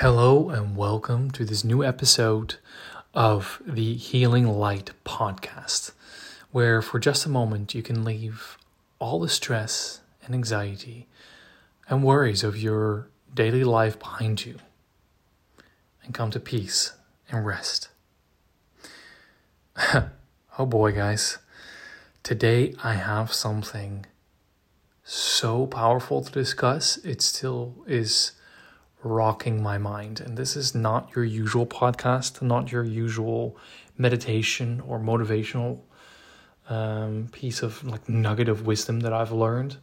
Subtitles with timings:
[0.00, 2.54] Hello, and welcome to this new episode
[3.14, 5.90] of the Healing Light podcast,
[6.52, 8.58] where for just a moment you can leave
[9.00, 11.08] all the stress and anxiety
[11.88, 14.58] and worries of your daily life behind you
[16.04, 16.92] and come to peace
[17.28, 17.88] and rest.
[19.94, 21.38] oh boy, guys,
[22.22, 24.06] today I have something
[25.02, 26.98] so powerful to discuss.
[26.98, 28.30] It still is
[29.02, 30.20] rocking my mind.
[30.20, 33.56] And this is not your usual podcast, not your usual
[33.96, 35.80] meditation or motivational
[36.68, 39.78] um, piece of like nugget of wisdom that I've learned,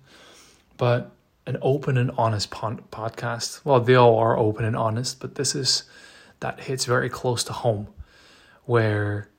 [0.77, 1.11] but
[1.47, 3.61] an open and honest podcast.
[3.63, 5.83] Well, they all are open and honest, but this is
[6.39, 7.87] that hits very close to home,
[8.65, 9.29] where,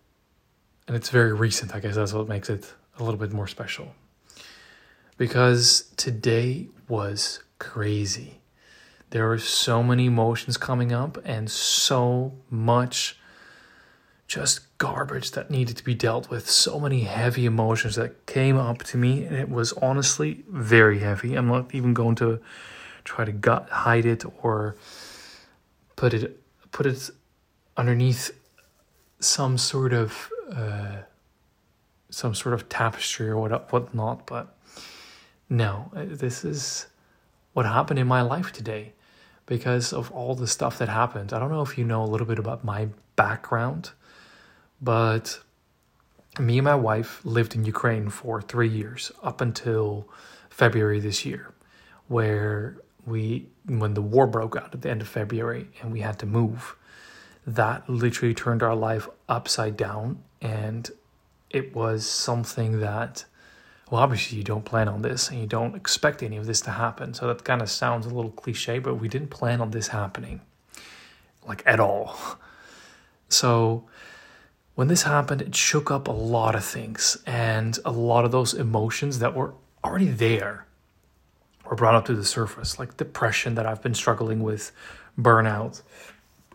[0.87, 1.75] and it's very recent.
[1.75, 3.95] I guess that's what makes it a little bit more special.
[5.19, 8.41] Because today was crazy
[9.11, 13.19] there were so many emotions coming up and so much
[14.27, 16.51] just garbage that needed to be dealt with.
[16.51, 21.35] So many heavy emotions that came up to me, and it was honestly very heavy.
[21.35, 22.41] I'm not even going to
[23.05, 24.77] try to gut hide it or
[25.95, 26.41] put it
[26.73, 27.09] put it
[27.77, 28.33] underneath
[29.21, 30.97] some sort of uh,
[32.11, 34.27] some sort of tapestry or what whatnot.
[34.27, 34.57] But
[35.49, 36.87] no, this is
[37.53, 38.93] what happened in my life today
[39.47, 41.33] because of all the stuff that happened.
[41.33, 43.91] I don't know if you know a little bit about my background,
[44.81, 45.41] but
[46.39, 50.09] me and my wife lived in Ukraine for three years up until
[50.51, 51.53] February this year,
[52.09, 56.19] where we, when the war broke out at the end of February and we had
[56.19, 56.77] to move,
[57.47, 60.23] that literally turned our life upside down.
[60.43, 60.91] And
[61.51, 63.25] it was something that
[63.91, 66.73] well, obviously you don't plan on this and you don't expect any of this to
[66.73, 67.15] happen.
[67.15, 70.41] So that kind of sounds a little cliche, but we didn't plan on this happening,
[71.47, 72.19] like at all.
[73.29, 73.85] So
[74.75, 78.53] when this happened, it shook up a lot of things, and a lot of those
[78.53, 80.67] emotions that were already there
[81.65, 84.73] were brought up to the surface, like depression that I've been struggling with,
[85.19, 85.83] burnout,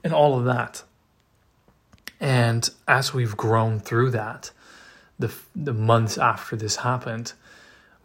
[0.03, 0.83] and all of that.
[2.19, 4.51] And as we've grown through that,
[5.21, 7.33] the the months after this happened,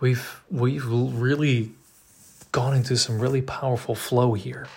[0.01, 1.73] we've we've really
[2.53, 4.69] gone into some really powerful flow here.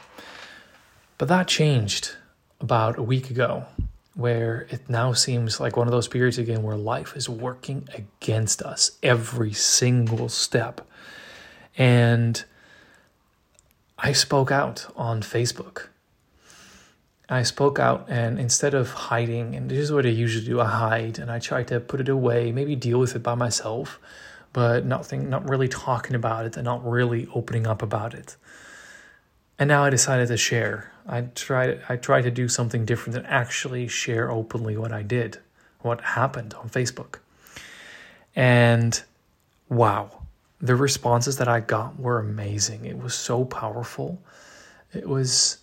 [1.18, 2.16] But that changed
[2.60, 3.66] about a week ago,
[4.16, 8.62] where it now seems like one of those periods again where life is working against
[8.62, 10.82] us every single step.
[11.78, 12.44] And
[13.98, 15.88] I spoke out on Facebook
[17.30, 20.66] I spoke out and instead of hiding, and this is what I usually do, I
[20.66, 24.00] hide and I try to put it away, maybe deal with it by myself,
[24.52, 28.36] but nothing, not really talking about it and not really opening up about it.
[29.60, 30.92] And now I decided to share.
[31.08, 35.40] I tried I tried to do something different and actually share openly what I did,
[35.82, 37.20] what happened on Facebook.
[38.36, 39.02] And
[39.68, 40.24] wow,
[40.62, 42.86] the responses that I got were amazing.
[42.86, 44.22] It was so powerful.
[44.94, 45.59] It was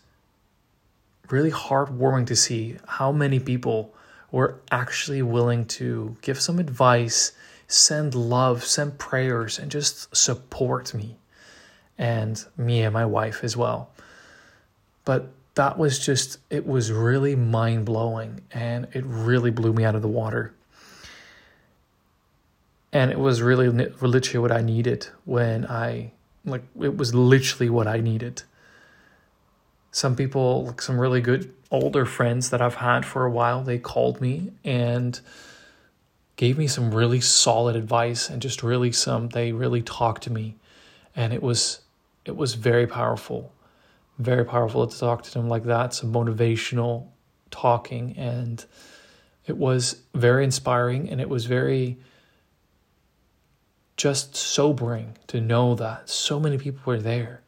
[1.30, 3.94] really heartwarming to see how many people
[4.30, 7.32] were actually willing to give some advice,
[7.68, 11.16] send love, send prayers, and just support me
[11.98, 13.90] and me and my wife as well.
[15.04, 19.94] But that was just, it was really mind blowing and it really blew me out
[19.94, 20.52] of the water.
[22.92, 26.12] And it was really literally what I needed when I,
[26.44, 28.42] like, it was literally what I needed
[29.96, 33.78] some people, like some really good older friends that I've had for a while, they
[33.78, 35.18] called me and
[36.36, 40.56] gave me some really solid advice and just really some they really talked to me.
[41.14, 41.80] And it was
[42.26, 43.52] it was very powerful
[44.18, 47.06] very powerful to talk to them like that some motivational
[47.50, 48.14] talking.
[48.16, 48.64] And
[49.46, 51.98] it was very inspiring and it was very
[53.96, 57.42] just sobering to know that so many people were there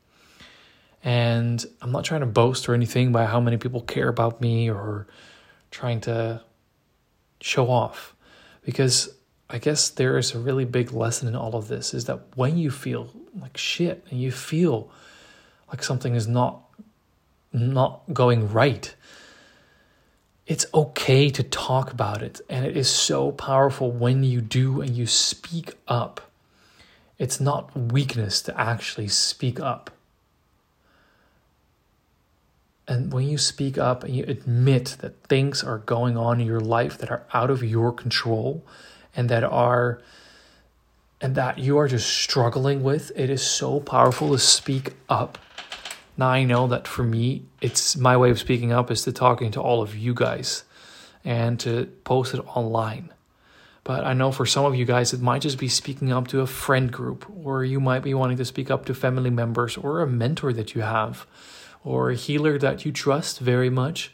[1.03, 4.71] and I'm not trying to boast or anything by how many people care about me
[4.71, 5.07] or
[5.71, 6.43] trying to
[7.41, 8.15] show off.
[8.65, 9.15] Because
[9.49, 12.59] I guess there is a really big lesson in all of this is that when
[12.59, 13.11] you feel
[13.41, 14.91] like shit and you feel
[15.69, 16.63] like something is not
[17.51, 18.95] not going right,
[20.47, 22.41] it's okay to talk about it.
[22.49, 26.21] And it is so powerful when you do and you speak up.
[27.19, 29.91] It's not weakness to actually speak up.
[32.89, 36.59] And when you speak up and you admit that things are going on in your
[36.61, 38.65] life that are out of your control
[39.15, 40.01] and that are
[41.21, 45.37] and that you are just struggling with, it is so powerful to speak up
[46.19, 49.53] Now I know that for me, it's my way of speaking up is to talking
[49.53, 50.65] to all of you guys
[51.25, 53.11] and to post it online.
[53.85, 56.41] But I know for some of you guys, it might just be speaking up to
[56.41, 60.01] a friend group, or you might be wanting to speak up to family members, or
[60.01, 61.27] a mentor that you have,
[61.85, 64.13] or a healer that you trust very much.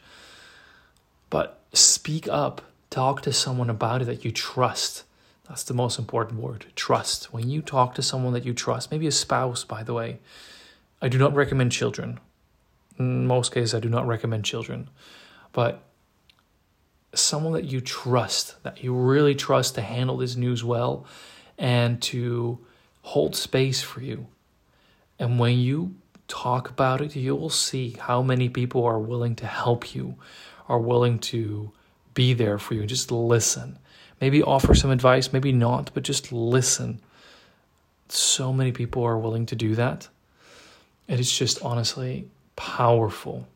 [1.30, 5.04] But speak up, talk to someone about it that you trust.
[5.48, 7.32] That's the most important word trust.
[7.32, 10.18] When you talk to someone that you trust, maybe a spouse, by the way,
[11.02, 12.20] I do not recommend children.
[12.98, 14.88] In most cases, I do not recommend children.
[15.52, 15.82] But
[17.12, 21.06] someone that you trust, that you really trust to handle this news well
[21.58, 22.58] and to
[23.02, 24.26] hold space for you.
[25.18, 25.94] And when you
[26.34, 30.16] talk about it, you will see how many people are willing to help you,
[30.68, 31.70] are willing to
[32.14, 32.84] be there for you.
[32.86, 33.78] Just listen.
[34.20, 37.00] Maybe offer some advice, maybe not, but just listen.
[38.08, 40.08] So many people are willing to do that.
[41.08, 43.46] And it's just honestly powerful.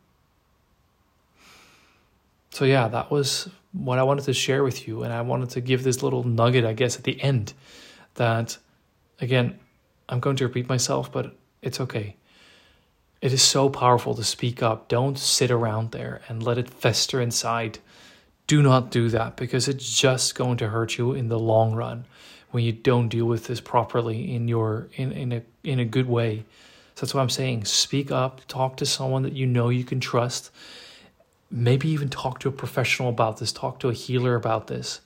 [2.50, 5.02] So, yeah, that was what I wanted to share with you.
[5.02, 7.54] And I wanted to give this little nugget, I guess, at the end
[8.14, 8.56] that,
[9.20, 9.58] again,
[10.08, 12.14] I'm going to repeat myself, but it's okay.
[13.20, 14.88] It is so powerful to speak up.
[14.88, 17.80] Don't sit around there and let it fester inside.
[18.46, 22.04] Do not do that because it's just going to hurt you in the long run
[22.50, 26.08] when you don't deal with this properly in your in, in a in a good
[26.08, 26.44] way.
[26.94, 27.64] So that's what I'm saying.
[27.64, 30.50] Speak up, talk to someone that you know you can trust.
[31.50, 35.00] Maybe even talk to a professional about this, talk to a healer about this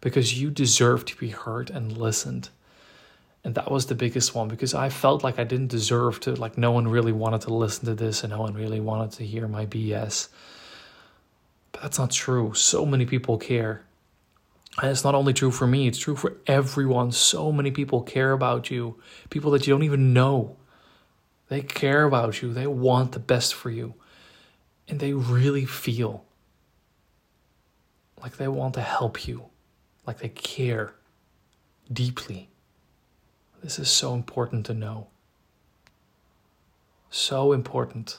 [0.00, 2.50] because you deserve to be heard and listened
[3.44, 6.58] and that was the biggest one because i felt like i didn't deserve to like
[6.58, 9.46] no one really wanted to listen to this and no one really wanted to hear
[9.46, 10.28] my bs
[11.74, 12.54] but that's not true.
[12.54, 13.84] So many people care.
[14.80, 17.10] And it's not only true for me it's true for everyone.
[17.10, 19.00] So many people care about you.
[19.28, 20.56] People that you don't even know.
[21.48, 22.52] They care about you.
[22.52, 23.94] They want the best for you.
[24.86, 26.24] And they really feel
[28.22, 29.46] like they want to help you.
[30.06, 30.94] Like they care
[31.92, 32.50] deeply
[33.64, 35.06] this is so important to know.
[37.08, 38.18] So important.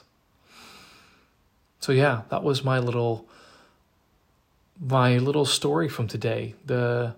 [1.78, 3.28] So yeah, that was my little
[4.80, 6.56] my little story from today.
[6.64, 7.14] The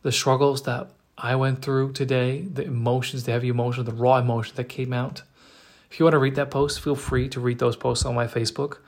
[0.00, 0.88] the struggles that
[1.18, 5.22] I went through today, the emotions, the heavy emotions, the raw emotions that came out.
[5.90, 8.26] If you want to read that post, feel free to read those posts on my
[8.26, 8.78] Facebook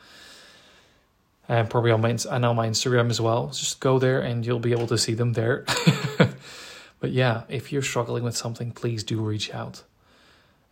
[1.47, 3.49] and probably on my and on my Instagram as well.
[3.49, 5.67] Just go there and you'll be able to see them there.
[7.01, 9.85] But yeah, if you're struggling with something, please do reach out.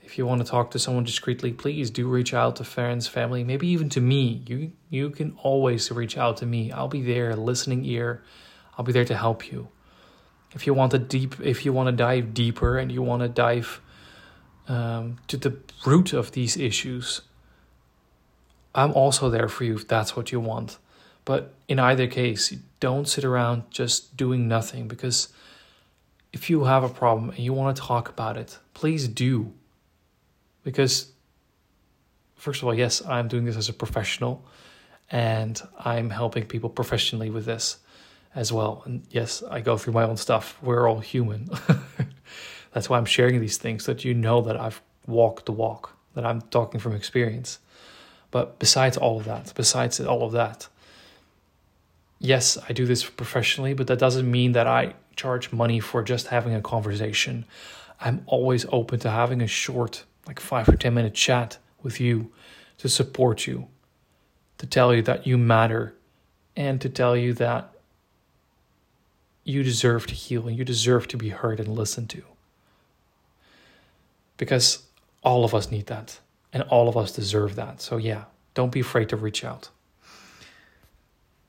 [0.03, 3.43] If you want to talk to someone discreetly, please do reach out to friends, family,
[3.43, 4.43] maybe even to me.
[4.47, 6.71] You you can always reach out to me.
[6.71, 8.23] I'll be there, listening ear.
[8.79, 9.69] I'll be there to help you.
[10.55, 13.29] If you want to deep, if you want to dive deeper and you want to
[13.29, 13.81] dive
[14.69, 17.23] um, to the root of these issues,
[18.77, 20.79] I'm also there for you if that's what you want.
[21.25, 25.29] But in either case, don't sit around just doing nothing because
[26.37, 29.55] if you have a problem and you want to talk about it, please do.
[30.65, 31.11] Because,
[32.35, 34.45] first of all, yes, I'm doing this as a professional
[35.11, 37.79] and I'm helping people professionally with this
[38.35, 38.83] as well.
[38.85, 40.59] And yes, I go through my own stuff.
[40.61, 41.49] We're all human.
[42.73, 45.97] That's why I'm sharing these things so that you know that I've walked the walk,
[46.13, 47.61] that I'm talking from experience.
[48.31, 50.69] But besides all of that, besides all of that,
[52.19, 56.29] yes, I do this professionally, but that doesn't mean that I charge money for just
[56.29, 57.45] having a conversation.
[58.01, 62.31] I'm always open to having a short, like five or 10 minute chat with you
[62.79, 63.69] to support you,
[64.59, 65.95] to tell you that you matter,
[66.55, 67.73] and to tell you that
[69.45, 72.23] you deserve to heal and you deserve to be heard and listened to.
[74.37, 74.83] Because
[75.23, 76.21] all of us need that,
[76.53, 77.81] and all of us deserve that.
[77.81, 79.71] So, yeah, don't be afraid to reach out.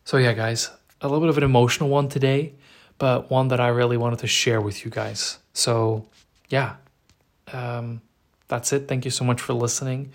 [0.06, 0.70] So, yeah, guys,
[1.02, 2.54] a little bit of an emotional one today
[2.98, 5.38] but one that I really wanted to share with you guys.
[5.54, 6.06] So,
[6.50, 6.76] yeah,
[7.52, 8.02] um,
[8.48, 8.88] that's it.
[8.88, 10.12] Thank you so much for listening.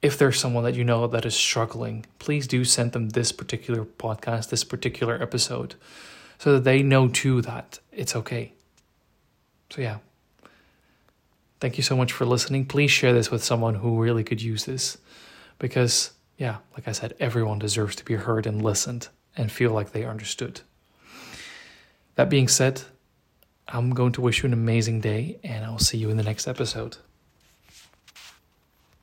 [0.00, 3.84] If there's someone that you know that is struggling, please do send them this particular
[3.84, 5.74] podcast, this particular episode,
[6.38, 8.52] so that they know too that it's okay.
[9.70, 9.98] So, yeah.
[11.60, 12.66] Thank you so much for listening.
[12.66, 14.98] Please share this with someone who really could use this
[15.58, 19.90] because, yeah, like I said, everyone deserves to be heard and listened and feel like
[19.90, 20.60] they are understood.
[22.18, 22.82] That being said,
[23.68, 26.48] I'm going to wish you an amazing day, and I'll see you in the next
[26.48, 26.96] episode.